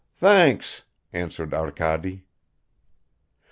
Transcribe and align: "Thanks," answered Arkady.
"Thanks," 0.17 0.81
answered 1.13 1.53
Arkady. 1.53 2.23